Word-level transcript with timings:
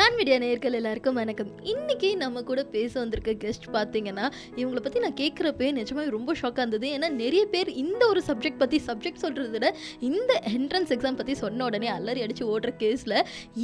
நான் 0.00 0.14
விடியா 0.18 0.36
நேர்கள் 0.42 0.76
எல்லாருக்கும் 0.78 1.16
வணக்கம். 1.20 1.48
இன்னைக்கு 1.70 2.08
நம்ம 2.20 2.42
கூட 2.50 2.60
பேச 2.74 2.92
வந்திருக்க 3.00 3.32
கெஸ்ட் 3.42 3.66
பார்த்தீங்கன்னா 3.74 4.26
இவங்களை 4.60 4.80
பற்றி 4.84 5.00
நான் 5.04 5.16
கேட்குறப்பே 5.20 5.68
நிஜமாக 5.78 6.12
ரொம்ப 6.14 6.34
ஷாக்காக 6.40 6.64
இருந்தது. 6.64 6.86
ஏன்னா 6.96 7.08
நிறைய 7.22 7.42
பேர் 7.54 7.70
இந்த 7.82 8.02
ஒரு 8.12 8.20
சப்ஜெக்ட் 8.28 8.60
பற்றி 8.62 8.78
சப்ஜெக்ட் 8.86 9.22
சொல்கிறத 9.24 9.50
விட 9.56 9.68
இந்த 10.08 10.32
என்ட்ரன்ஸ் 10.52 10.92
எக்ஸாம் 10.96 11.18
பற்றி 11.20 11.34
சொன்ன 11.42 11.66
உடனே 11.68 11.90
அலறி 11.96 12.22
அடித்து 12.26 12.46
ஓடுற 12.54 12.72
கேஸில் 12.82 13.16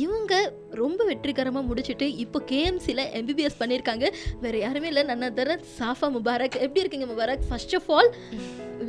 இவங்க 0.03 0.35
ரொம்ப 0.83 1.07
வெற்றிகரமாக 1.11 1.65
முடிச்சுட்டு 1.71 2.09
இப்போ 2.25 2.41
கேஎம்சியில் 2.53 3.05
எம்பிபிஎஸ் 3.21 3.61
பண்ணியிருக்காங்க 3.63 4.13
வேறு 4.45 4.61
யாருமே 4.67 4.91
இல்லை. 4.93 5.05
நான் 5.13 5.27
தர 5.41 5.59
சாஃபா 5.79 6.11
முபாரக். 6.19 6.61
எப்படி 6.67 6.85
இருக்கீங்க 6.85 7.09
Mubarak? 7.15 7.47
First 7.51 7.77
of 7.81 7.91
all 7.97 8.13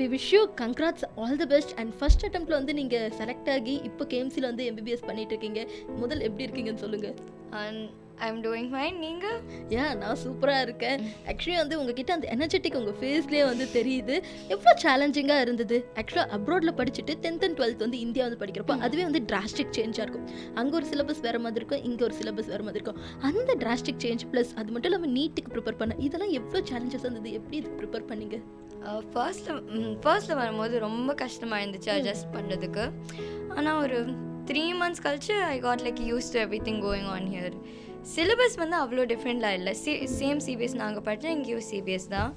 we 0.02 0.08
wish 0.18 0.30
you 0.36 0.44
congrats 0.64 1.08
all 1.22 1.40
the 1.44 1.50
best 1.56 1.74
and 1.82 1.94
first 2.00 2.26
அட்டம்ப்ட்ல 2.30 2.60
வந்து 2.60 2.76
நீங்கள் 2.82 3.08
செலக்ட் 3.22 3.50
ஆகி 3.58 3.78
இப்போ 3.92 4.06
கேஎம்சியில் 4.14 4.50
வந்து 4.52 4.66
எம்பிபிஎஸ் 4.72 5.08
பண்ணிட்டு 5.10 5.34
இருக்கீங்க. 5.36 5.64
முதல் 6.04 6.24
எப்படி 6.30 6.46
இருக்கீங்கன்னு 6.48 6.86
சொல்லுங்கள் 6.88 7.16
and 7.64 8.06
I 8.26 8.28
am 8.32 8.40
doing 8.46 8.70
fine 8.74 8.96
நீங்கள் 9.06 9.40
ஏன் 9.80 9.98
நான் 10.02 10.20
சூப்பராக 10.24 10.62
இருக்கேன். 10.66 11.02
ஆக்சுவலி 11.32 11.58
வந்து 11.62 11.76
உங்ககிட்ட 11.80 12.12
அந்த 12.14 12.28
எனர்ஜெட்டிக் 12.36 12.78
உங்கள் 12.80 12.98
ஃபேஸ்லேயே 13.02 13.44
வந்து 13.50 13.66
தெரியுது. 13.76 14.16
எவ்வளோ 14.54 14.72
சேலஞ்சிங்காக 14.86 15.46
இருந்தது. 15.46 15.78
ஆக்சுவலாக 16.02 16.28
அப்ராடில் 16.38 16.76
படிச்சுட்டு 16.80 17.16
டென்த் 17.26 17.46
அண்ட் 17.48 17.58
டுவெல்த் 17.60 17.84
வந்து 17.86 18.00
இந்தியா 18.06 18.26
வந்து 18.28 18.40
படிக்கிறப்போ 18.44 18.78
அதுவே 18.88 19.04
வந்து 19.10 19.22
டிராஸ்டிக் 19.32 19.74
சேஞ்சாக 19.80 20.06
இருக்கும். 20.06 20.28
அங்கே 20.62 20.76
ஒரு 20.80 20.88
சிலபஸ் 20.92 21.22
வேறு 21.28 21.40
மாதிரி 21.40 21.62
இருக்கும் 21.62 21.84
இங்கே 21.90 22.04
ஒரு 22.04 22.16
சிலபஸ் 22.22 22.52
வேறு 22.54 22.66
மாதிரி 22.68 22.80
இருக்கும். 22.82 23.02
அந்த 23.30 23.56
டிராஸ்டிக் 23.64 24.02
சேஞ்ச் 24.06 24.26
ப்ளஸ் 24.34 24.54
அது 24.60 24.72
மட்டும் 24.72 24.92
இல்லாமல் 24.92 25.14
நீட்டுக்கு 25.18 25.54
ப்ரிப்பேர் 25.56 25.80
பண்ண 25.82 25.96
இதெல்லாம் 26.08 26.34
எவ்வளோ 26.40 26.62
சேலஞ்சஸ் 26.72 27.06
இருந்தது? 27.08 27.32
எப்படி 27.40 27.58
இதுக்கு 27.58 27.80
ப்ரிப்பேர் 27.82 28.10
பண்ணீங்க? 28.14 28.40
ஃபர்ஸ்ட்டில் 29.14 29.62
ஃபர்ஸ்ட்டில் 30.04 30.40
வரும்போது 30.42 30.80
ரொம்ப 30.80 31.14
கஷ்டமாக 31.14 31.64
இருந்துச்சு 31.64 31.92
அட்ஜஸ்ட் 31.96 32.34
பண்ணுறதுக்கு 32.36 32.84
ஆனால் 33.58 33.80
ஒரு 33.86 34.00
த்ரீ 34.50 34.64
மந்த்ஸ் 34.82 35.04
கழிச்சு 35.06 35.36
I 35.54 35.58
got 35.68 35.84
like 35.88 36.00
used 36.12 36.30
to 36.34 36.40
everything 36.70 36.82
going 36.88 37.10
on 37.16 37.28
here 37.34 37.58
syllabus 38.14 38.56
வந்து 38.62 38.76
அவ்வளோ 38.82 39.04
டிஃப்ரெண்ட்டாக 39.12 39.58
இல்லை. 39.60 39.72
சி 39.84 39.92
சேம் 40.20 40.40
சிபிஎஸ் 40.46 40.76
நாங்கள் 40.82 41.04
படித்தோம் 41.08 41.34
இங்கேயும் 41.38 41.66
சிபிஎஸ் 41.72 42.08
தான். 42.14 42.32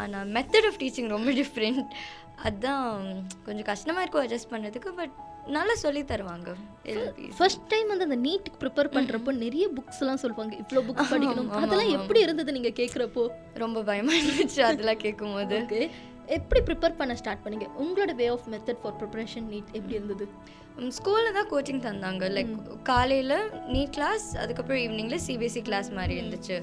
ஆனால் 0.00 0.30
மெத்தட் 0.36 0.66
ஆஃப் 0.70 0.78
டீச்சிங் 0.82 1.10
ரொம்ப 1.16 1.32
டிஃப்ரெண்ட் 1.40 1.84
அதுதான் 2.46 2.88
கொஞ்சம் 3.46 3.68
கஷ்டமாக 3.70 4.02
இருக்கும் 4.04 4.24
அட்ஜஸ்ட் 4.24 4.50
பண்ணுறதுக்கு 4.52 4.92
பட் 5.00 5.14
நல்லா 5.56 5.74
சொல்லி 5.82 6.02
தருவாங்க. 6.10 6.50
ஃபர்ஸ்ட் 7.38 7.64
டைம் 7.72 7.88
வந்து 7.92 8.06
அந்த 8.08 8.18
நீட்டுக்கு 8.26 8.60
ப்ரிப்பேர் 8.62 8.90
பண்ணுறப்போ 8.96 9.32
நிறைய 9.44 9.64
புக்ஸ் 9.76 10.00
எல்லாம் 10.02 10.20
சொல்லுவாங்க. 10.22 10.54
இவ்வளோ 10.62 10.82
புக்ஸ் 10.88 11.12
படிக்கணும். 11.12 11.50
அதெல்லாம். 11.62 11.92
எப்படி 11.98 12.20
இருந்தது 12.26 12.56
நீங்கள் 12.56 12.76
கேட்குறப்போ 12.80 13.24
ரொம்ப 13.64 13.82
பயமாக 13.90 14.20
இருந்துச்சு 14.22 14.62
அதெல்லாம் 14.70 15.02
கேட்கும்போது 15.04 15.58
எப்படி 16.36 16.60
ப்ரிப்பேர் 16.68 16.98
பண்ண 16.98 17.14
ஸ்டார்ட் 17.20 17.42
பண்ணீங்க? 17.44 17.66
உங்களோட 17.84 18.12
way 18.20 18.26
of 18.34 18.48
method 18.54 18.82
for 18.82 18.98
preparation 19.00 19.48
NEET 19.52 19.72
எப்படி 19.78 19.96
இருந்தது? 19.98 20.26
ஸ்கூலில் 20.98 21.36
தான் 21.38 21.48
கோச்சிங் 21.50 21.82
தந்தாங்க. 21.86 22.28
லைக் 22.36 22.52
காலையில் 22.90 23.34
நீட் 23.74 23.94
கிளாஸ் 23.96 24.26
அதுக்கப்புறம் 24.42 24.80
ஈவினிங்கில் 24.84 25.24
சிபிஎஸ்சி 25.26 25.62
கிளாஸ் 25.68 25.90
மாதிரி 25.98 26.14
இருந்துச்சு. 26.20 26.56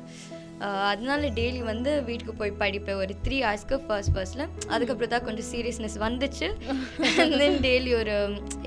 அதனால 0.89 1.29
டெய்லி 1.37 1.61
வந்து 1.69 1.91
வீட்டுக்கு 2.07 2.33
போய் 2.41 2.51
படிப்பேன். 2.63 2.99
ஒரு 3.03 3.13
த்ரீ 3.25 3.37
ஹவர்ஸ்க்கு 3.45 3.77
ஃபர்ஸ்ட் 3.85 4.13
ஃபர்ஸ்ட்டில் 4.15 4.45
அதுக்கப்புறம் 4.73 5.13
தான் 5.13 5.25
கொஞ்சம் 5.27 5.47
சீரியஸ்னஸ் 5.53 5.97
வந்துச்சு. 6.05 6.49
தென் 7.39 7.57
டெய்லி 7.67 7.93
ஒரு 8.01 8.15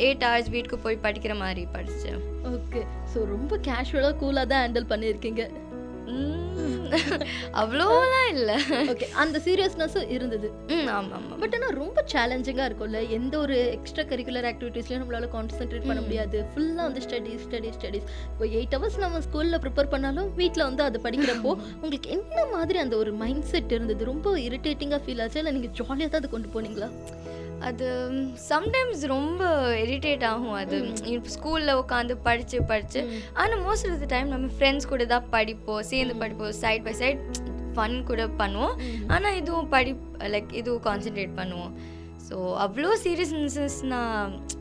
எயிட் 0.07 0.25
ஹவர்ஸ் 0.29 0.51
வீட்டுக்கு 0.55 0.79
போய் 0.87 1.05
படிக்கிற 1.07 1.35
மாதிரி 1.43 1.65
படித்தேன் 1.77 2.19
ஓகே 2.55 2.83
ஸோ 3.13 3.21
ரொம்ப 3.35 3.59
கேஷுவலாக 3.69 4.17
கூலாக 4.25 4.47
தான் 4.53 4.63
ஹேண்டில் 4.65 4.91
பண்ணியிருக்கீங்க. 4.95 5.45
அவ்வளோலாம் 7.61 8.29
இல்லை. 8.33 8.57
ஓகே 8.93 9.07
அந்த 9.23 9.37
சீரியஸ்னஸும் 9.47 10.11
இருந்தது. 10.17 10.49
ம் 10.75 10.89
ஆமாம் 10.97 11.15
ஆமாம் 11.19 11.41
பட் 11.43 11.55
ஆனால் 11.57 11.75
ரொம்ப 11.81 12.05
சேலஞ்சிங்காக 12.13 12.67
இருக்கும்ல 12.69 13.01
எந்த 13.17 13.35
ஒரு 13.45 13.57
எக்ஸ்ட்ரா 13.77 14.05
கரிக்குலர் 14.11 14.49
ஆக்டிவிட்டீஸ்லையும் 14.51 15.03
நம்மளால 15.03 15.29
கான்சென்ட்ரேட் 15.35 15.89
பண்ண 15.89 16.01
முடியாது. 16.07 16.39
ஃபுல்லாக 16.53 16.87
வந்து 16.89 17.03
ஸ்டடீஸ் 17.07 17.45
ஸ்டடீஸ் 17.47 17.79
ஸ்டடீஸ் 17.79 18.07
இப்போ 18.33 18.47
எயிட் 18.59 18.77
ஹவர்ஸ் 18.77 18.99
நம்ம 19.05 19.23
ஸ்கூலில் 19.27 19.61
ப்ரிப்பேர் 19.65 19.93
பண்ணாலும் 19.95 20.31
வீட்டில் 20.41 20.69
வந்து 20.69 20.85
அது 20.89 21.01
படிக்கிறப்போ 21.07 21.53
உங்களுக்கு 21.77 22.11
என்ன 22.19 22.47
மாதிரி 22.55 22.79
அந்த 22.85 22.97
ஒரு 23.03 23.13
மைண்ட் 23.23 23.49
செட் 23.53 23.75
இருந்தது? 23.77 24.05
ரொம்ப 24.13 24.37
இரிட்டேட்டிங்காக 24.49 25.03
ஃபீல் 25.07 25.23
ஆச்சு? 25.25 25.41
இல்லை 25.43 25.55
நீங்கள் 25.59 25.75
ஜாலியாக 25.81 26.11
தான் 26.13 26.23
அது 26.23 26.35
கொண்டு 26.37 26.49
போனீங்களா? 26.55 26.91
அது 27.69 27.87
சம்டைம்ஸ் 28.51 29.03
ரொம்ப 29.15 29.43
இரிட்டேட் 29.85 30.25
ஆகும் 30.31 30.57
அது. 30.63 30.79
ஸ்கூலில் 31.35 31.79
உட்காந்து 31.83 32.15
படித்து 32.27 32.59
படித்து 32.71 33.01
ஆனால் 33.41 33.63
மோஸ்ட் 33.67 33.89
ஆஃப் 33.91 34.03
த 34.05 34.09
டைம் 34.15 34.29
நம்ம 34.35 34.51
ஃப்ரெண்ட்ஸ் 34.59 34.91
கூட 34.93 35.05
தான் 35.15 35.29
படிப்போம் 35.37 35.83
சேர்ந்து 35.93 36.17
படிப்போம் 36.23 36.55
சைட் 36.63 36.87
பை 36.89 36.95
சைட் 37.03 37.23
ஃபன் 37.77 37.97
கூட 38.11 38.25
பண்ணுவோம். 38.41 38.75
ஆனால் 39.15 39.37
இதுவும் 39.41 39.71
படி 39.75 39.93
லைக் 40.35 40.53
இதுவும் 40.61 40.85
கான்சென்ட்ரேட் 40.89 41.33
பண்ணுவோம். 41.41 41.73
ஸோ 42.29 42.37
அவ்வளோ 42.65 42.91
சீரியஸ்னஸ்னா 43.05 44.01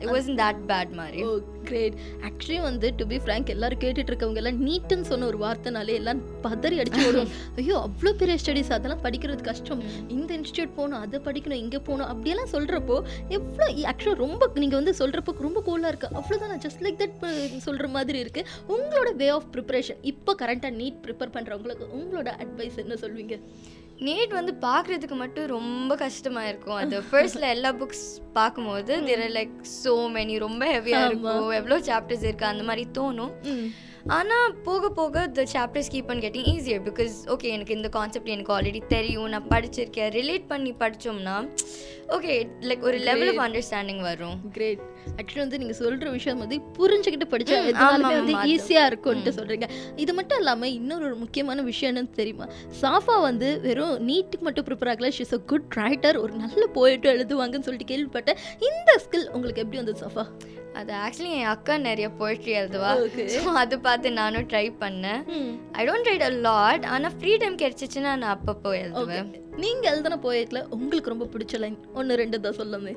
இட் 0.02 0.12
வாஸ் 0.14 0.30
தட் 0.40 0.62
பேட் 0.70 0.90
மாதிரி. 1.00 1.20
ஓ 1.28 1.30
கிரேட் 1.68 1.94
ஆக்சுவலி 2.28 2.58
வந்து 2.66 2.86
டு 2.98 3.04
பி 3.12 3.18
ஃப்ரேங்க் 3.24 3.52
எல்லாரும் 3.54 3.80
கேட்டுட்டு 3.84 4.10
இருக்கவங்க 4.12 4.40
எல்லாம் 4.42 4.58
நீட்டுன்னு 4.66 5.06
சொன்ன 5.10 5.26
ஒரு 5.30 5.38
வார்த்தைனாலே 5.44 5.94
எல்லாம் 6.00 6.20
பதறி 6.46 6.76
அடிச்சு 6.82 7.04
வரும் 7.06 7.30
ஐயோ 7.60 7.76
அவ்வளோ 7.86 8.10
பெரிய 8.22 8.34
ஸ்டடீஸ் 8.42 8.72
அதெல்லாம் 8.76 9.02
படிக்கிறது 9.06 9.42
கஷ்டம். 9.50 9.80
இந்த 10.16 10.30
இன்ஸ்டியூட் 10.38 10.74
போகணும் 10.78 11.02
அதை 11.04 11.20
படிக்கணும் 11.28 11.62
இங்கே 11.64 11.80
போகணும் 11.88 12.10
அப்படியெல்லாம் 12.12 12.52
சொல்கிறப்போ 12.54 12.96
எவ்வளோ 13.38 13.68
ஆக்சுவலாக 13.92 14.18
ரொம்ப 14.24 14.50
நீங்கள் 14.64 14.80
வந்து 14.80 14.94
சொல்கிறப்போ 15.00 15.34
ரொம்ப 15.46 15.62
கூலாக 15.68 15.92
இருக்கு. 15.92 16.10
அவ்வளோதான் 16.20 16.62
ஜஸ்ட் 16.66 16.84
லைக் 16.86 17.00
தட் 17.02 17.16
சொல்கிற 17.68 17.88
மாதிரி 17.96 18.20
இருக்கு. 18.24 18.44
உங்களோட 18.76 19.12
வே 19.22 19.28
ஆஃப் 19.38 19.48
ப்ரிப்பரேஷன் 19.56 20.02
இப்போ 20.12 20.34
கரண்ட்டாக 20.42 20.78
நீட் 20.82 21.00
ப்ரிப்பேர் 21.06 21.34
பண்ணுறவங்களுக்கு 21.38 21.88
உங்களோட 22.00 22.28
அட்வைஸ் 22.44 22.78
என்ன 22.84 22.98
சொல்வீங்க? 23.04 23.36
நீட் 24.06 24.32
வந்து 24.38 24.52
பார்க்குறதுக்கு 24.66 25.16
மட்டும் 25.22 25.46
ரொம்ப 25.56 25.96
கஷ்டமாக 25.96 26.48
இருக்கும். 26.48 26.78
அது 26.82 26.96
ஃபர்ஸ்ட்ல 27.10 27.48
எல்லா 27.56 27.70
புக்ஸ் 27.80 28.06
பார்க்கும்போது 28.38 28.92
தேர் 29.08 29.24
லைக் 29.38 29.54
சோ 29.84 29.94
மெனி 30.16 30.36
ரொம்ப 30.38 30.62
ஹெவியாக 30.76 31.08
இருக்கும். 31.10 31.50
எவ்வளோ 31.60 31.78
சாப்டர்ஸ் 31.90 32.26
இருக்கு 32.28 32.46
அந்த 32.52 32.64
மாதிரி 32.70 32.86
தோணும். 32.98 33.34
ஆனால் 34.06 34.54
போக 34.64 34.90
போக 34.90 35.26
the 35.26 35.42
chapters 35.42 35.90
keep 35.92 36.10
on 36.10 36.20
getting 36.20 36.48
easier 36.54 36.82
because 36.82 37.14
okay 37.26 37.42
எனக்கு 37.42 37.74
இந்த 37.74 37.88
கான்செப்ட் 37.88 38.28
எனக்கு 38.28 38.52
ஆல்ரெடி 38.54 38.86
தெரியும். 38.86 39.28
நான் 39.28 39.48
படிச்சிருக்கேன். 39.48 40.10
ரிலேட் 40.12 40.46
பண்ணி 40.46 40.72
படித்தோம்னா 40.72 41.36
ஓகே 42.08 42.48
லைக் 42.60 42.80
ஒரு 42.80 42.98
லெவல் 42.98 43.28
ஆஃப் 43.28 43.48
அண்டர்ஸ்டாண்டிங் 43.48 44.00
வரும். 44.00 44.50
கிரேட் 44.52 44.82
ஆக்சுவலி 45.16 45.38
வந்து 45.38 45.58
நீங்க 45.58 45.74
சொல்ற 45.78 46.10
விஷயம் 46.10 46.38
வந்து 46.38 46.60
புரிஞ்சுக்கிட்டு 46.78 47.28
படிச்சா 47.30 47.62
ம், 47.62 47.66
எதுனாலுமே 47.66 48.14
வந்து 48.14 48.32
ஆமா, 48.32 48.40
அது. 48.40 48.50
ஈஸியா 48.52 48.86
இருக்கும்ட்டு 48.86 49.30
சொல்றீங்க. 49.30 49.68
இது 49.96 50.14
மட்டும் 50.14 50.38
இல்லாம 50.38 50.68
இன்னொரு 50.68 51.04
ஒரு 51.04 51.14
முக்கியமான 51.14 51.62
விஷயம் 51.62 51.96
என்னன்னு 51.96 52.10
தெரியுமா? 52.10 52.48
சாஃபா 52.80 53.20
வந்து 53.20 53.60
வெறும் 53.60 54.08
நீட்டுக்கு 54.08 54.42
மட்டும் 54.42 54.64
ப்ரிப்பேர் 54.64 54.92
ஆகல. 54.94 55.08
ஷிஸ் 55.08 55.34
அ 55.34 55.38
குட் 55.38 55.70
ரைட்டர் 55.76 56.16
ஒரு 56.16 56.32
நல்ல 56.32 56.66
போயிட்டு 56.66 57.08
எழுதுவாங்கன்னு 57.08 57.60
சொல்லிட்டு 57.60 57.94
கேள்விப்பட்டேன். 57.94 58.36
இந்த 58.60 59.00
ஸ்கில் 59.06 59.28
உங்களுக்கு 59.30 59.60
எப்படி 59.60 59.76
வந்தது 59.76 60.06
சாஃபா? 60.06 60.26
அது 60.80 60.92
ஆக்சுவலி 61.04 61.32
என் 61.38 61.50
அக்கா 61.52 61.74
நிறைய 61.88 62.06
போய்ட்ரி 62.20 62.52
எழுதுவா. 62.60 62.90
ஸோ 63.34 63.40
அது 63.62 63.76
பார்த்து 63.86 64.08
நானும் 64.20 64.46
ட்ரை 64.52 64.64
பண்ணேன். 64.82 65.22
I 65.78 65.84
don't 65.88 66.08
write 66.10 66.26
a 66.30 66.32
lot 66.48 66.84
ஆனால் 66.94 67.14
ஃப்ரீ 67.18 67.32
டைம் 67.42 67.56
கிடைச்சிச்சுன்னா 67.62 68.12
நான் 68.22 68.34
அப்பப்போ 68.36 68.72
எழுதுவேன். 68.82 69.28
நீங்க 69.64 69.84
எழுதின 69.92 70.18
போயட்ல 70.26 70.62
உங்களுக்கு 70.76 71.12
ரொம்ப 71.14 71.28
பிடிச்ச 71.34 71.60
லைன் 71.64 71.78
ஒன்னு 72.00 72.20
ரெண்டு 72.22 72.42
தான் 72.46 72.58
சொல்லுமே. 72.60 72.94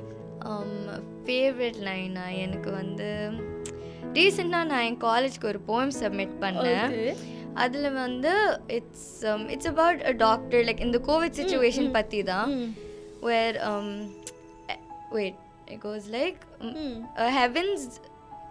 ஃபேவரட் 1.27 1.79
லைனா 1.87 2.25
எனக்கு 2.43 2.69
வந்து 2.81 3.09
ரீசெண்டாக 4.17 4.69
நான் 4.71 4.85
என் 4.89 5.01
காலேஜ்க்கு 5.07 5.49
ஒரு 5.53 5.59
போயம் 5.71 5.97
சப்மிட் 6.01 6.37
பண்ணேன். 6.43 6.93
அதில் 7.63 7.89
வந்து 8.03 8.31
it's 8.77 9.09
it's 9.53 9.69
about 9.73 10.01
a 10.11 10.13
doctor 10.25 10.63
like 10.67 10.85
இந்த 10.87 10.99
கோவிட் 11.09 11.37
சுச்சுவேஷன் 11.39 11.89
பற்றி 11.97 12.19
தான். 12.33 12.51
Where 13.29 13.57
wait 15.17 15.41
it 15.69 15.79
goes 15.79 16.07
like 16.07 16.45
mm, 16.59 16.73
hmm. 16.73 17.05
uh, 17.17 17.29
heavens 17.29 17.99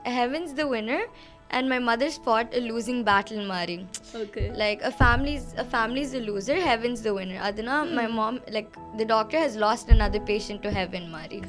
heavens 0.04 0.54
the 0.54 0.66
winner 0.66 1.04
and 1.50 1.69
my 1.69 1.78
mother's 1.78 2.16
fought 2.19 2.53
a 2.54 2.60
losing 2.60 3.04
battle 3.04 3.44
mari. 3.47 3.87
Okay. 4.15 4.50
Like 4.53 4.82
a 4.82 4.91
family's 4.91 5.55
a 5.56 5.65
family's 5.65 6.15
a 6.15 6.21
loser 6.21 6.56
heaven's 6.56 7.03
the 7.03 7.15
winner. 7.15 7.41
Adana 7.43 7.84
hmm. 7.84 7.94
my 7.94 8.06
mom 8.06 8.41
like 8.50 8.76
the 8.99 9.05
doctor 9.05 9.38
has 9.38 9.56
lost 9.56 9.88
another 9.88 10.21
patient 10.21 10.62
to 10.62 10.71
heaven 10.71 11.10
mari. 11.10 11.43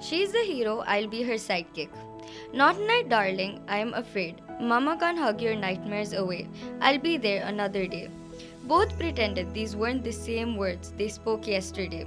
She's 0.00 0.32
the 0.32 0.44
hero 0.52 0.78
i'll 0.86 1.08
be 1.08 1.22
her 1.22 1.34
sidekick. 1.34 1.90
Not 2.52 2.76
tonight 2.76 3.08
darling 3.08 3.60
i'm 3.68 3.94
afraid. 3.94 4.40
Mama 4.60 4.96
can 4.98 5.16
hug 5.16 5.40
your 5.40 5.54
nightmares 5.56 6.12
away. 6.12 6.48
I'll 6.80 6.98
be 6.98 7.16
there 7.16 7.44
another 7.46 7.86
day. 7.86 8.08
Both 8.64 8.98
pretended 8.98 9.54
these 9.54 9.74
weren't 9.74 10.04
the 10.04 10.12
same 10.12 10.56
words 10.56 10.92
they 10.96 11.08
spoke 11.08 11.46
yesterday. 11.46 12.06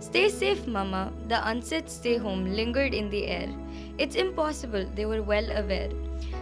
Stay 0.00 0.28
safe, 0.28 0.66
Mama. 0.66 1.12
The 1.28 1.46
unsaid 1.48 1.88
stay 1.88 2.16
home 2.16 2.52
lingered 2.54 2.94
in 2.94 3.10
the 3.10 3.26
air. 3.26 3.48
It's 3.98 4.16
impossible, 4.16 4.86
they 4.94 5.06
were 5.06 5.22
well 5.22 5.50
aware. 5.50 5.90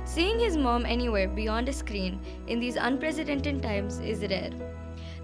Seeing 0.05 0.39
his 0.39 0.57
mom 0.57 0.85
anywhere 0.85 1.29
beyond 1.29 1.69
a 1.69 1.73
screen 1.73 2.21
in 2.47 2.61
these 2.61 2.77
unprecedented 2.77 3.63
times 3.63 3.99
is 4.01 4.21
rare. 4.21 4.51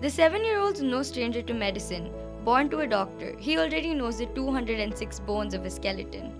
The 0.00 0.08
seven 0.10 0.44
year 0.44 0.60
old's 0.60 0.80
no 0.80 1.02
stranger 1.02 1.42
to 1.42 1.54
medicine. 1.54 2.12
Born 2.44 2.70
to 2.70 2.80
a 2.80 2.86
doctor, 2.86 3.34
he 3.38 3.58
already 3.58 3.94
knows 3.94 4.18
the 4.18 4.26
206 4.26 5.20
bones 5.20 5.54
of 5.54 5.64
a 5.64 5.70
skeleton. 5.70 6.32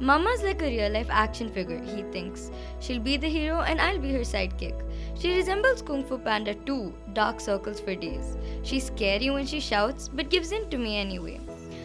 Mama's 0.00 0.42
like 0.42 0.62
a 0.62 0.66
real 0.66 0.90
life 0.90 1.08
action 1.10 1.50
figure, 1.50 1.78
he 1.78 2.02
thinks. 2.04 2.50
She'll 2.80 2.98
be 3.00 3.18
the 3.18 3.28
hero 3.28 3.60
and 3.60 3.80
I'll 3.80 3.98
be 3.98 4.12
her 4.14 4.20
sidekick. 4.20 4.82
She 5.14 5.36
resembles 5.36 5.82
Kung 5.82 6.02
Fu 6.02 6.16
Panda 6.16 6.54
too, 6.54 6.94
dark 7.12 7.38
circles 7.38 7.80
for 7.80 7.94
days. 7.94 8.38
She's 8.62 8.86
scary 8.86 9.30
when 9.30 9.46
she 9.46 9.60
shouts, 9.60 10.08
but 10.08 10.30
gives 10.30 10.52
in 10.52 10.68
to 10.70 10.78
me 10.78 10.96
anyway. 10.98 11.40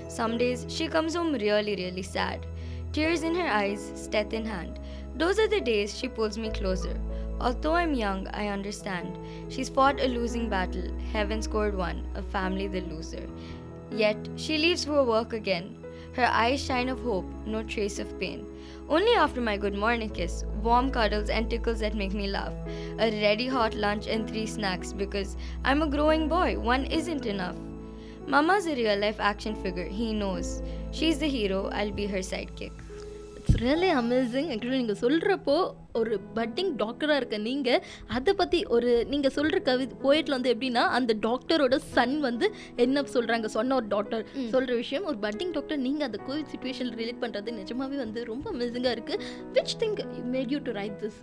Some 0.08 0.38
days 0.38 0.66
she 0.70 0.88
comes 0.88 1.16
home 1.16 1.34
really, 1.34 1.76
really 1.76 2.02
sad. 2.02 2.46
Tears 2.94 3.24
in 3.24 3.36
her 3.36 3.48
eyes, 3.48 3.92
Steth 3.96 4.34
in 4.34 4.46
hand. 4.46 4.80
Those 5.16 5.40
are 5.40 5.48
the 5.48 5.62
days 5.62 5.98
she 5.98 6.08
pulls 6.08 6.38
me 6.38 6.50
closer. 6.50 7.00
Although 7.40 7.74
I'm 7.76 7.94
young, 7.94 8.28
I 8.30 8.48
understand. 8.48 9.18
She's 9.50 9.70
fought 9.70 10.00
a 10.00 10.08
losing 10.08 10.50
battle, 10.50 10.90
heaven 11.12 11.42
scored 11.42 11.76
one, 11.76 12.08
a 12.16 12.22
family 12.22 12.68
the 12.68 12.82
loser. 12.82 13.28
Yet, 13.92 14.18
she 14.36 14.58
leaves 14.58 14.86
for 14.86 15.04
work 15.04 15.34
again. 15.34 15.85
Her 16.16 16.28
eyes 16.28 16.64
shine 16.64 16.88
of 16.88 17.02
hope, 17.02 17.26
no 17.46 17.62
trace 17.62 18.00
of 18.00 18.18
pain. 18.18 18.46
Only 18.88 19.12
after 19.16 19.42
my 19.42 19.58
good 19.58 19.76
morning 19.76 20.10
kiss, 20.10 20.46
warm 20.64 20.90
cuddles 20.90 21.30
and 21.30 21.50
tickles 21.50 21.82
that 21.82 21.94
make 21.94 22.14
me 22.14 22.28
laugh. 22.28 22.54
A 23.00 23.12
ready 23.22 23.48
hot 23.48 23.74
lunch 23.74 24.08
and 24.08 24.26
three 24.26 24.46
snacks 24.46 24.94
because 24.94 25.36
I'm 25.66 25.82
a 25.82 25.88
growing 25.88 26.30
boy, 26.30 26.58
one 26.58 26.86
isn't 26.86 27.26
enough. 27.26 27.58
Mama's 28.28 28.66
a 28.66 28.76
real 28.76 28.98
life 28.98 29.20
action 29.20 29.56
figure, 29.56 29.90
he 29.90 30.14
knows. 30.14 30.62
She's 30.92 31.20
the 31.20 31.28
hero, 31.28 31.68
I'll 31.74 31.92
be 31.92 32.08
her 32.08 32.20
sidekick. 32.20 32.72
It's 33.46 33.60
really 33.62 33.90
amazing 33.96 34.48
actually 34.52 34.78
நீங்கள் 34.78 35.00
சொல்கிறப்போ 35.02 35.56
ஒரு 35.94 36.14
budding 36.36 36.72
டாக்டராக 36.78 37.18
இருக்க 37.18 37.38
நீங்கள் 37.42 37.84
அதை 38.10 38.32
பற்றி 38.34 38.60
ஒரு 38.68 38.92
நீங்கள் 39.06 39.34
சொல்கிற 39.36 39.58
கவி 39.60 39.86
போயிட்டில் 40.02 40.36
வந்து 40.36 40.54
எப்படின்னா 40.54 40.84
அந்த 40.98 41.16
டாக்டரோட 41.22 41.78
சன் 41.92 42.18
வந்து 42.20 42.48
என்ன 42.78 43.04
சொல்கிறாங்க 43.14 43.50
சொன்ன 43.54 43.76
ஒரு 43.76 43.88
டாக்டர் 43.88 44.26
சொல்கிற 44.50 44.74
விஷயம் 44.76 45.06
ஒரு 45.06 45.20
பட்டிங் 45.22 45.54
டாக்டர் 45.54 45.84
நீங்கள் 45.86 46.08
அந்த 46.08 46.22
கோவிட் 46.26 46.52
சுச்சுவேஷன் 46.54 46.92
ரிலேட் 46.96 47.24
பண்ணுறது 47.24 47.58
நிஜமாவே 47.60 48.00
வந்து 48.00 48.24
ரொம்ப 48.26 48.50
அமேசிங்காக 48.52 48.98
இருக்குது 48.98 49.24
which 49.54 49.78
think 49.80 50.02
made 50.34 50.54
you 50.56 50.62
to 50.64 50.74
write 50.74 51.00
this 51.04 51.20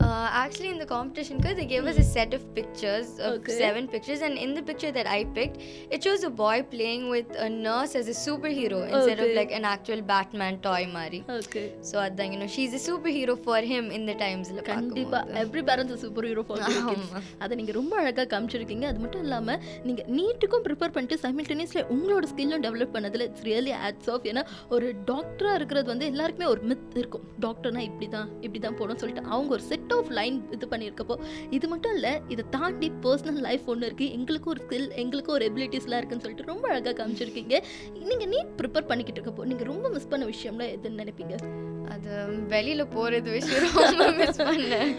Uh, 0.00 0.28
actually, 0.40 0.68
in 0.68 0.78
the 0.78 0.86
competition, 0.86 1.40
cause 1.40 1.54
they 1.56 1.64
gave 1.64 1.84
us 1.84 1.98
a 1.98 2.04
set 2.04 2.32
of 2.36 2.42
pictures 2.54 3.08
of 3.18 3.32
Okay. 3.36 3.54
seven 3.62 3.84
pictures, 3.88 4.20
and 4.20 4.36
in 4.36 4.50
the 4.54 4.62
picture 4.62 4.90
that 4.96 5.06
I 5.08 5.24
picked, 5.36 5.56
it 5.94 5.98
shows 6.06 6.22
a 6.22 6.30
boy 6.40 6.56
playing 6.74 7.08
with 7.08 7.28
a 7.36 7.48
nurse 7.66 7.92
as 8.00 8.06
a 8.06 8.16
superhero 8.24 8.80
instead 8.88 9.18
of 9.18 9.26
Okay. 9.26 9.36
like 9.38 9.52
an 9.58 9.64
actual 9.72 10.00
Batman 10.10 10.56
toy 10.66 10.82
Mari. 10.96 11.20
Okay 11.36 11.62
So 11.90 11.96
அதான் 12.04 12.30
you 12.32 12.40
know 12.40 12.50
she's 12.56 12.74
a 12.80 12.82
superhero 12.88 13.36
for 13.46 13.58
him 13.72 13.86
in 13.98 14.04
the 14.10 14.16
times. 14.24 14.50
கண்டிப்பா 14.70 15.20
every 15.44 15.64
parents 15.70 16.02
super 16.04 16.28
hero 16.30 16.44
for. 16.50 16.62
அதை 17.46 17.52
நீங்க 17.60 17.74
ரொம்ப 17.78 17.96
அழகா 18.02 18.26
காமிச்சிருக்கீங்க 18.34 18.86
அது 18.90 19.00
மட்டும் 19.04 19.24
இல்லாம 19.26 19.58
நீங்க 19.88 20.04
நீட்டுக்கும் 20.18 20.64
ப்ரிப்பேர் 20.68 20.94
பண்ணிட்டு 20.98 21.18
சைமில்டேனியஸ்ல 21.24 21.84
உங்களோட 21.96 22.24
ஸ்கில்லும் 22.34 22.64
டெவலப் 22.68 22.94
பண்ணதுல 22.98 23.28
இட்ஸ் 23.30 23.46
ரியலி 23.50 23.74
ஆட்ஸ் 23.88 24.12
ஆஃப் 24.16 24.28
ஏன்னா 24.32 24.44
ஒரு 24.76 24.86
டாக்டரா 25.12 25.54
இருக்கிறது 25.60 25.88
வந்து 25.94 26.10
எல்லாருக்குமே 26.14 26.50
ஒரு 26.54 26.62
மித் 26.72 26.96
இருக்கும் 27.02 27.26
டாக்டர்னா 27.46 27.84
இப்படி 27.90 28.10
தான் 28.16 28.30
இப்படி 28.46 28.62
தான் 28.68 28.78
போகணும்னு 28.80 29.02
சொல்லிட்டு 29.04 29.26
அவங்க 29.34 29.52
ஒரு 29.58 29.66
செட் 29.72 29.85
ஆஃப் 29.94 30.10
லைன் 30.18 30.36
இது 30.56 30.66
பண்ணியிருக்கப்போ 30.72 31.16
இது 31.58 31.66
மட்டும் 31.72 31.94
இல்ல 31.96 32.08
இதை 32.34 32.44
தாண்டி 32.56 32.90
பர்சனல் 33.04 33.40
லைஃப் 33.48 33.68
ஒன்று 33.72 33.86
இருக்கு. 33.88 34.06
எங்களுக்கும் 34.16 34.52
ஒரு 34.54 34.62
ஸ்கில் 34.66 34.88
எங்களுக்கும் 35.02 35.36
ஒரு 35.38 35.46
எபிலிட்டிஸ்லாம் 35.50 36.00
இருக்குன்னு 36.00 36.24
சொல்லிட்டு 36.24 36.50
ரொம்ப 36.52 36.66
அழகா 36.72 36.92
காமிச்சிருக்கீங்க. 37.00 37.56
நீங்க 38.10 38.26
நீட் 38.34 38.52
ப்ரிப்பேர் 38.60 38.88
பண்ணிக்கிட்டு 38.90 39.20
இருக்கப்போ 39.20 39.46
நீங்க 39.52 39.64
ரொம்ப 39.72 39.88
மிஸ் 39.96 40.10
பண்ண 40.12 40.26
விஷயம்னா 40.34 40.68
எதுன்னு 40.76 41.02
நினைப்பீங்க? 41.04 41.36
அது 41.94 42.10
வெளியில 42.54 42.82
போறது 42.94 43.28
விஷயம் 43.38 43.66
ரொம்ப 43.66 44.06
மிஸ் 44.20 44.40
பண்ணேன். 44.48 44.90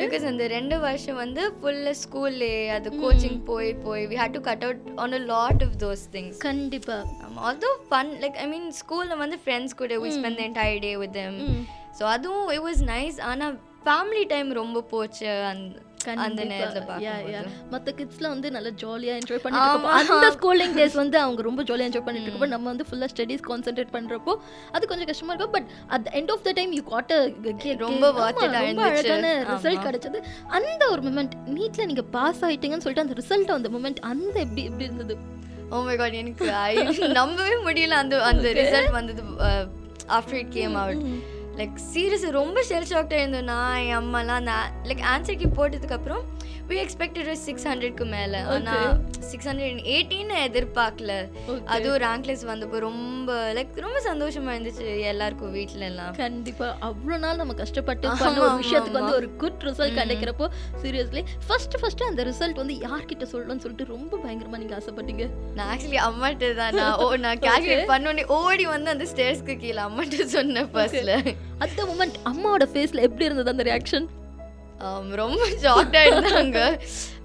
பிகாஸ் 0.00 0.26
அந்த 0.30 0.46
ரெண்டு 0.56 0.78
வருஷம் 0.86 1.20
வந்து 1.24 1.42
ஃபுல்லா 1.58 1.92
ஸ்கூல்லே 2.02 2.52
அது 2.76 2.90
கோச்சிங் 3.02 3.38
போய் 3.50 3.70
போய் 3.86 4.06
we 4.12 4.18
had 4.22 4.36
to 4.38 4.42
cut 4.48 4.64
out 4.68 4.82
on 5.04 5.16
a 5.18 5.22
lot 5.34 5.62
of 5.66 5.76
those 5.84 6.02
things 6.16 6.40
கண்டிப்பா. 6.48 6.96
Although 7.48 7.70
fun 7.90 8.10
like 8.24 8.38
I 8.44 8.48
mean 8.54 8.68
ஸ்கூலில் 8.80 9.20
வந்து 9.22 9.38
ஃப்ரெண்ட்ஸ் 9.44 9.76
கூட 9.82 9.98
we 10.04 10.10
spend 10.18 10.42
entire 10.46 10.82
day 10.86 10.92
with 11.04 11.16
them. 11.20 11.38
So 11.98 12.04
அதுவும் 12.14 12.48
இட் 12.56 12.64
வாஸ் 12.66 12.82
நைஸ் 12.94 13.20
ஆனால் 13.30 13.54
ஃபேமிலி 13.84 14.22
டைம் 14.28 14.50
ரொம்ப 14.56 14.84
போச்சு 14.90 15.26
அந்த 15.46 15.80
அந்த. 16.22 16.42
நேரத்தில் 16.46 17.46
மத்த 17.72 17.90
கிட்ஸ்லாம் 17.98 18.32
வந்து 18.32 18.48
நல்லா 18.50 18.70
ஜாலியா 18.80 19.12
என்ஜாய் 19.18 19.40
பண்ணிட்டு 19.42 19.62
இருக்கப்போ, 19.62 19.90
ஆமா. 19.90 20.00
அந்த 20.14 20.26
ஸ்கூலிங் 20.34 20.74
டேஸ் 20.78 20.96
வந்து 20.98 21.16
அவங்க 21.20 21.42
ரொம்ப 21.42 21.62
ஜாலியா 21.62 21.86
என்ஜாய் 21.88 22.04
பண்ணிட்டு 22.06 22.26
இருக்கப்போ 22.26 22.48
நம்ம 22.50 22.66
வந்து 22.70 22.86
ஃபுல்லா 22.88 23.06
ஸ்டடீஸ் 23.12 23.44
கான்சென்ட்ரேட் 23.46 23.92
பண்றப்போ 23.94 24.32
அது 24.72 24.90
கொஞ்சம் 24.90 25.08
கஷ்டமா 25.10 25.32
இருக்கும் 25.32 25.54
but 25.54 25.68
at 25.88 26.08
end 26.18 26.32
of 26.34 26.42
the 26.42 26.52
time 26.52 26.72
you 26.72 26.82
got 26.90 27.14
ரொம்ப 27.80 28.04
ரொம்ப. 28.10 28.42
அழகான 28.44 29.30
ரிசல்ட். 29.48 29.82
கிடைச்சது 29.86 30.20
அந்த 30.52 30.82
ஒரு 30.90 31.02
மூமெண்ட் 31.06 31.36
நீட்ல 31.54 31.86
நீங்க 31.86 32.04
பாஸ் 32.12 32.42
ஆயிட்டீங்கன்னு 32.48 32.86
சொல்லிட்டு 32.86 33.06
அந்த 33.06 33.16
ரிசல்ட் 33.20 33.54
அந்த 33.56 33.70
மூமெண்ட் 33.74 34.02
அந்த 34.10 34.34
எப்படி 34.40 34.64
எப்படி 34.64 34.84
இருந்தது 34.84 35.16
ஓ 35.70 35.82
மை 35.82 35.96
காட் 35.96 36.18
எனக்கு 36.18 36.50
நம்பவே 37.20 37.56
முடியல 37.64 37.96
அந்த 38.02 38.16
அந்த 38.24 38.46
ரிசல்ட் 38.60 38.92
வந்தது 38.92 39.22
after 40.16 40.38
it 40.38 40.52
came 40.52 40.76
out 40.80 41.04
like 41.56 41.76
serious 41.92 42.26
ரொம்ப 42.30 42.58
ஷெல் 42.62 42.88
ஷாக்டாக 42.90 43.20
இருந்தோம் 43.20 43.44
நான் 43.44 43.82
என் 43.82 43.98
அம்மாலாம் 43.98 44.40
அந்த 44.42 44.54
லைக் 44.84 45.04
ஆன்சர் 45.12 45.38
கீ 45.38 45.48
போட்டதுக்கப்புறம் 45.56 46.24
வி 46.68 46.76
எக்ஸ்பெக்டட் 46.82 47.30
சிக்ஸ் 47.46 47.66
ஹண்ட்ரட்க்கு 47.68 48.04
மேலே. 48.14 48.38
ஆனால் 48.52 48.84
சிக்ஸ் 49.30 49.48
ஹண்ட்ரட் 49.48 49.80
எயிட்டின்னு 49.94 50.36
எதிர்பார்க்கல. 50.48 51.12
அதுவும் 51.74 51.98
ரேங்க் 52.04 52.26
லிஸ்ட் 52.28 52.46
வந்தப்போ 52.50 52.78
ரொம்ப 52.86 53.32
லைக் 53.58 53.80
ரொம்ப 53.86 53.98
சந்தோஷமா 54.08 54.52
இருந்துச்சு 54.54 54.86
எல்லாருக்கும் 55.12 55.52
வீட்ல 55.56 55.84
எல்லாம் 55.90 56.14
கண்டிப்பா. 56.22 56.68
அவ்வளோ 56.88 57.18
நாள் 57.24 57.40
நம்ம 57.42 57.56
கஷ்டப்பட்டு 57.62 58.06
பண்ண 58.22 58.40
ஒரு 58.46 58.56
விஷயத்துக்கு 58.62 58.98
வந்து. 59.00 59.16
ஒரு 59.20 59.28
குட் 59.42 59.62
ரிசல்ட் 59.68 59.98
கிடைக்கிறப்போ 60.00 60.48
சீரியஸ்லி 60.84 61.24
ஃபர்ஸ்ட் 61.48 61.76
ஃபர்ஸ்ட் 61.82 62.06
அந்த 62.08 62.24
ரிசல்ட் 62.30 62.60
வந்து 62.62 62.76
யார்கிட்ட 62.86 63.26
சொல்லணும்னு 63.34 63.64
சொல்லிட்டு 63.66 63.90
ரொம்ப 63.94 64.14
பயங்கரமா 64.24 64.60
நீங்க 64.64 64.76
ஆசைப்பட்டீங்க? 64.80 65.26
நான் 65.58 65.70
ஆக்சுவலி 65.74 66.00
அம்மாட்ட 66.08 66.54
தான். 66.62 66.74
நான் 66.80 66.96
ஓ 67.04 67.08
நான் 67.26 67.44
கால்குலேட் 67.46 67.92
பண்ணோடனே 67.94 68.26
ஓடி 68.40 68.66
வந்து 68.74 68.90
அந்த 68.90 69.06
ஸ்டேர்ஸ்க்கு 69.12 69.56
கீழே 69.64 69.80
அம்மாட்ட 69.88 70.26
சொன்னேன் 70.36 70.70
ஃபர்ஸ்ட்ல 70.74 71.14
அந்த 71.64 71.80
மூமெண்ட் 71.90 72.18
அம்மாவோட 72.32 72.66
ஃபேஸ்ல 72.74 73.02
எப்படி 73.08 73.26
இருந்தது 73.28 73.54
அந்த 73.54 73.66
ரியாக்ஷன் 73.70 74.06
ரொம்ப 75.20 75.44
ஷாக்டாக 75.64 76.08
இருந்தாங்க 76.10 76.58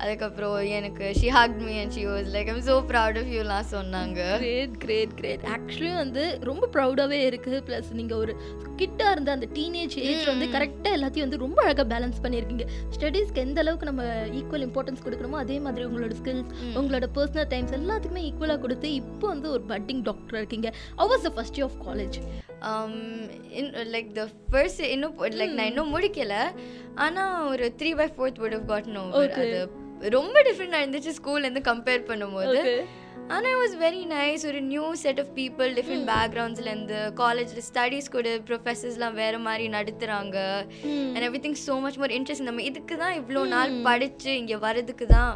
அதுக்கப்புறம் 0.03 0.57
எனக்கு 0.77 1.05
she 1.19 1.27
hug 1.37 1.57
me 1.65 1.73
and 1.79 1.93
she 1.95 2.03
was 2.09 2.29
like 2.35 2.49
I'm 2.51 2.61
so 2.67 2.75
proud 2.91 3.17
of 3.21 3.31
யூலாம் 3.37 3.65
சொன்னாங்க. 3.73 4.19
கிரேட் 4.43 4.75
கிரேட் 4.83 5.13
கிரேட் 5.19 5.43
ஆக்சுவலி 5.55 5.93
வந்து 6.01 6.23
ரொம்ப 6.49 6.69
ப்ரௌடாகவே 6.75 7.19
இருக்குது 7.29 7.57
ப்ளஸ் 7.69 7.89
நீங்கள் 7.99 8.19
ஒரு 8.23 8.35
கிட்டாக 8.81 9.13
இருந்த 9.15 9.31
அந்த 9.37 9.49
டீனேஜ் 9.57 9.97
ஏஜ் 10.09 10.25
வந்து 10.31 10.47
கரெக்டாக 10.55 10.97
எல்லாத்தையும் 10.99 11.27
வந்து 11.27 11.41
ரொம்ப 11.45 11.59
அழகாக 11.65 11.87
பேலன்ஸ் 11.93 12.21
பண்ணியிருக்கீங்க. 12.25 12.67
ஸ்டடீஸ்க்கு 12.97 13.43
எந்த 13.47 13.59
அளவுக்கு 13.65 13.89
நம்ம 13.91 14.05
ஈக்குவல் 14.41 14.67
இம்பார்ட்டன்ஸ் 14.69 15.03
கொடுக்கணுமோ 15.07 15.41
அதே 15.45 15.59
மாதிரி 15.67 15.87
உங்களோட 15.89 16.15
ஸ்கில்ஸ் 16.21 16.53
உங்களோட 16.81 17.09
பர்சனல் 17.19 17.51
டைம்ஸ் 17.55 17.77
எல்லாத்துக்குமே 17.81 18.23
ஈக்குவலாக 18.29 18.59
கொடுத்து 18.67 18.93
இப்போ 19.01 19.27
வந்து 19.27 19.49
ஒரு 19.57 19.65
பட்டிங் 19.73 20.03
டாக்டராக 20.11 20.43
இருக்கீங்க. 20.43 20.71
Was 21.09 21.23
the 21.23 21.31
first 21.31 21.57
year 21.57 21.65
of 21.65 21.75
college? 21.85 22.17
Like 23.95 24.13
the 24.19 24.27
first 24.51 24.81
இன்னும் 24.93 25.17
லைக் 25.41 25.57
நான் 25.59 25.69
இன்னும் 25.73 25.93
முடிக்கல. 25.95 26.35
ஆனா 26.95 27.23
ஒரு 27.51 27.67
three 27.81 27.91
by 28.01 28.07
fourth 28.15 28.39
would 28.43 28.55
have 28.59 28.71
over 28.73 28.89
Okay. 29.25 29.51
அது 29.99 30.15
ரொம்ப 30.17 30.41
டிஃப்ரெண்டாக 30.47 30.83
இருந்துச்சு 30.83 31.13
ஸ்கூல்லேருந்து 31.19 31.63
கம்பேர் 31.71 32.09
பண்ணும்போது. 32.09 32.61
ஆனா 33.35 33.47
it 33.53 33.57
was 33.61 33.73
வெரி 33.83 34.03
நைஸ் 34.13 34.43
ஒரு 34.49 34.59
new 34.61 34.85
set 35.01 35.19
of 35.19 35.31
people 35.39 35.73
different 35.79 36.05
பேக்ரவுண்ட்ஸ்லேருந்து 36.11 36.99
காலேஜில் 37.13 37.65
ஸ்டடீஸ் 37.67 38.07
கூட 38.15 38.29
ப்ரொஃபஸர்ஸ்லாம் 38.47 39.13
வேற 39.13 39.39
மாதிரி 39.39 39.65
நடத்துகிறாங்க 39.77 40.37
and 41.15 41.25
everything 41.45 41.59
so 41.67 41.75
much 41.85 41.99
more 42.03 42.13
interest 42.17 42.47
நம்ம 42.49 42.61
இதுக்கு 42.61 42.97
தான் 42.97 43.15
இவ்வளோ 43.19 43.43
நாள் 43.47 43.75
படிச்சு 43.87 44.31
இங்கே 44.41 44.55
வரதுக்கு 44.65 45.07
தான் 45.07 45.33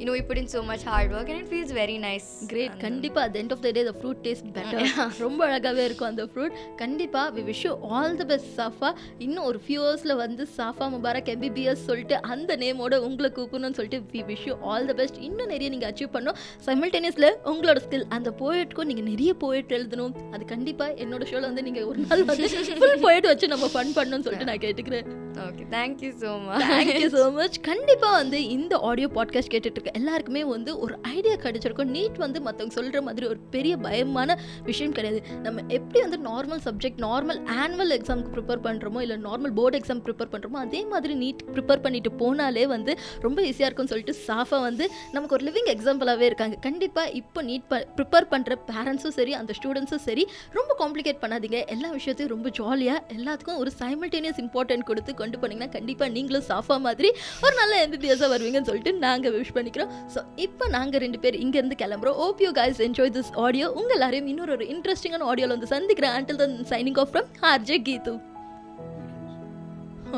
யூனோ 0.00 0.14
இப்படி 0.22 0.40
so 0.54 0.62
much 0.70 0.84
hard 0.90 1.12
work 1.16 1.30
and 1.32 1.40
it 1.42 1.50
feels 1.52 1.74
very 1.80 1.98
nice 2.06 2.28
great 2.52 2.76
கண்டிப்பா 2.86 3.20
at 3.26 3.32
the 3.34 3.40
end 3.42 3.52
of 3.54 3.60
the 3.64 3.70
day 3.76 3.82
the 3.88 3.94
fruit 4.00 4.18
tastes 4.24 4.48
better. 4.56 4.80
ரொம்ப 5.24 5.40
அழகாவே 5.48 5.82
இருக்கும் 5.88 6.08
அந்த 6.08 6.24
ஃப்ரூட் 6.32 6.54
கண்டிப்பா 6.76 7.22
we 7.36 7.42
wish 7.50 7.64
all 7.96 8.16
the 8.20 8.24
best 8.24 8.50
Safa. 8.58 8.90
இன்னும் 9.18 9.44
ஒரு 9.44 9.60
ஃபியூ 9.66 9.80
இயர்ஸ்ல 9.84 10.16
வந்து 10.16 10.48
சாஃபா 10.56 10.88
முபாரக் 10.94 11.30
எம்பிபிஎஸ் 11.34 11.84
சொல்லிட்டு 11.88 12.20
அந்த 12.32 12.56
நேமோட 12.56 12.96
உங்களை 13.08 13.30
கூப்பிடணும்னு 13.38 13.78
சொல்லிட்டு 13.80 14.00
we 14.14 14.22
wish 14.32 14.46
all 14.60 14.86
the 14.86 14.92
best 14.92 15.20
இன்னும் 15.28 15.52
நிறைய 15.54 15.70
நீங்க 15.74 15.88
அச்சீவ் 15.90 16.12
பண்ணணும். 16.16 16.38
சைமல்டேனியஸ்ல 16.66 17.30
உங்களோட 17.52 17.80
ஸ்கில் 17.86 18.06
அந்த 18.08 18.32
போயட்க்கும் 18.42 18.90
நீங்க 18.92 19.04
நிறைய 19.10 19.34
போயட் 19.44 19.76
எழுதணும். 19.78 20.14
அது 20.32 20.44
கண்டிப்பா 20.44 20.88
என்னோட 21.04 21.24
ஷோல 21.32 21.40
வந்து 21.40 21.62
நீங்க 21.62 21.86
ஒரு 21.86 22.00
நாள் 22.06 22.24
வந்து 22.32 22.48
ஃபுல் 22.80 23.00
போயட் 23.06 23.30
வச்சு 23.32 23.52
நம்ம 23.54 23.68
ஃபன் 23.76 23.94
பண்ணணும்னு 24.00 24.26
சொல்லிட்டு 24.28 24.50
நான் 24.52 24.64
கேட்டுக்கிறேன். 24.66 25.23
Okay 25.42 25.64
thank you 25.74 26.10
so 26.22 26.30
much 26.44 26.64
thank you 26.70 27.08
so 27.14 27.22
much 27.36 27.56
கண்டிப்பாக 27.68 28.14
வந்து 28.20 28.38
இந்த 28.56 28.74
ஆடியோ 28.88 29.08
பாட்காஸ்ட் 29.16 29.52
கேட்டுட்டு 29.54 29.78
இருக்க 29.78 29.90
எல்லாருக்குமே 30.00 30.42
வந்து 30.52 30.70
ஒரு 30.84 30.94
ஐடியா 31.16 31.34
கிடைச்சிருக்கும். 31.44 31.90
நீட் 31.96 32.18
வந்து 32.24 32.38
மற்றவங்க 32.46 32.74
சொல்கிற 32.78 33.00
மாதிரி 33.06 33.26
ஒரு 33.32 33.40
பெரிய 33.54 33.74
பயமான 33.86 34.36
விஷயம் 34.68 34.94
கிடையாது. 34.98 35.20
நம்ம 35.46 35.64
எப்படி 35.76 36.00
வந்து 36.06 36.18
நார்மல் 36.28 36.62
சப்ஜெக்ட் 36.66 37.00
நார்மல் 37.06 37.40
ஆனுவல் 37.62 37.94
எக்ஸாமுக்கு 37.98 38.32
ப்ரிப்பேர் 38.36 38.62
பண்ணுறோமோ 38.66 39.00
இல்லை 39.04 39.16
நார்மல் 39.26 39.54
போர்டு 39.58 39.78
எக்ஸாம் 39.80 40.02
ப்ரிப்பேர் 40.08 40.32
பண்ணுறோமோ 40.34 40.60
அதே 40.66 40.80
மாதிரி 40.92 41.14
நீட் 41.22 41.42
ப்ரிப்பேர் 41.54 41.82
பண்ணிட்டு 41.86 42.12
போனாலே 42.22 42.64
வந்து 42.74 42.94
ரொம்ப 43.26 43.38
ஈஸியாக 43.50 43.68
இருக்கும்னு 43.68 43.92
சொல்லிட்டு 43.94 44.16
சாஃபா 44.28 44.60
வந்து 44.68 44.86
நமக்கு 45.16 45.36
ஒரு 45.38 45.46
லிவிங் 45.50 45.70
எக்ஸாம்பிளாகவே 45.74 46.28
இருக்காங்க. 46.30 46.56
கண்டிப்பாக 46.68 47.16
இப்போ 47.22 47.42
நீட் 47.50 47.66
ப 47.72 47.82
ப்ரிப்பேர் 47.98 48.28
பண்ணுற 48.34 48.58
பேரண்ட்ஸும் 48.70 49.16
சரி 49.18 49.34
அந்த 49.40 49.52
ஸ்டூடெண்ட்ஸும் 49.60 50.04
சரி 50.08 50.26
ரொம்ப 50.58 50.70
காம்ப்ளிகேட் 50.82 51.22
பண்ணாதீங்க. 51.24 51.60
எல்லா 51.76 51.90
விஷயத்தையும் 51.98 52.32
ரொம்ப 52.36 52.48
ஜாலியாக 52.60 53.04
எல்லாத்துக்கும் 53.18 53.60
ஒரு 53.64 53.72
சைமல்டேனியஸ் 53.82 54.42
இம்பார்ட்டன்ட் 54.46 54.88
கொடுத்து 54.90 55.12
கொண்டு 55.24 55.40
போனீங்கன்னா 55.44 55.70
கண்டிப்பாக 55.78 56.10
நீங்களும் 56.18 56.46
சாஃபா 56.52 56.78
மாதிரி 56.88 57.10
ஒரு 57.46 57.54
நல்ல 57.62 57.74
எம்பிபிஎஸ்ஸாக 57.86 58.30
வருவீங்கன்னு 58.36 58.70
சொல்லிட்டு 58.70 58.94
நாங்கள் 59.06 59.36
விஷ் 59.40 59.54
பண்ணிக்கிறோம். 59.58 59.92
ஸோ 60.14 60.20
இப்போ 60.46 60.64
நாங்கள் 60.78 61.04
ரெண்டு 61.06 61.20
பேர் 61.24 61.42
இங்கேருந்து 61.44 61.80
கிளம்புறோம். 61.84 62.18
Hope 62.26 62.42
you 62.46 62.52
enjoy 62.88 63.14
this 63.18 63.32
audio 63.46 63.66
உங்கள் 63.80 63.96
எல்லாரையும் 63.98 64.30
இன்னொரு 64.32 64.52
ஒரு 64.56 64.66
இன்ட்ரெஸ்டிங்கான 64.74 65.26
ஆடியோவில் 65.32 65.56
வந்து 65.56 65.72
சந்திக்கிறேன். 65.76 66.14
Until 66.18 66.40
then 66.40 66.52
signing 66.70 66.98
off 67.02 67.10
from 67.12 67.28
RJ 67.50 67.76
Geethu 67.88 68.12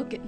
okay 0.01 0.19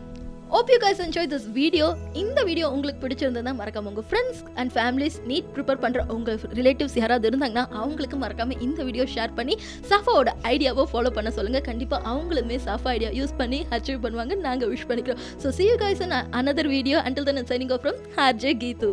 hope 0.57 0.71
you 0.73 0.77
guys 0.83 1.01
enjoy 1.05 1.29
this 1.33 1.47
video 1.57 1.87
இந்த 2.21 2.39
வீடியோ 2.49 2.67
உங்களுக்கு 2.75 3.01
பிடிச்சிருந்தா 3.03 3.53
மறக்காம 3.59 3.91
உங்கள் 3.91 4.07
friends 4.11 4.39
and 4.61 4.71
families 4.77 5.17
NEET 5.31 5.49
prepare 5.57 5.81
பண்ணுற 5.83 6.03
உங்கள் 6.15 6.39
ரிலேட்டிவ்ஸ் 6.59 6.97
யாராவது 7.01 7.29
இருந்தாங்கன்னா 7.31 7.65
அவங்களுக்கு 7.81 8.19
மறக்காம 8.23 8.57
இந்த 8.67 8.79
வீடியோ 8.89 9.05
ஷேர் 9.15 9.35
பண்ணி 9.39 9.57
சஃபாவோட 9.91 10.33
ஐடியாவை 10.53 10.87
ஃபாலோ 10.93 11.13
பண்ண 11.19 11.33
சொல்லுங்கள் 11.39 11.67
கண்டிப்பாக 11.69 12.09
அவங்களுமே 12.13 12.59
சஃபா 12.69 12.93
ஐடியா 12.97 13.11
யூஸ் 13.19 13.37
பண்ணி 13.43 13.61
அச்சீவ் 13.79 14.03
பண்ணுவாங்க 14.07 14.41
நாங்கள் 14.47 14.73
விஷ் 14.73 14.89
பண்ணிக்கிறோம். 14.93 15.21
So 15.45 15.51
see 15.59 15.67
you 15.71 15.77
guys 15.85 16.03
another 16.41 16.71
video 16.77 16.99
until 17.09 17.29
then 17.31 17.45
signing 17.53 17.75
off 17.77 17.85
from 17.85 18.01
RJ 18.19 18.55
Geethu 18.65 18.91